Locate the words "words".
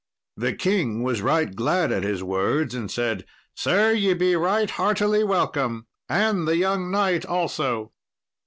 2.23-2.73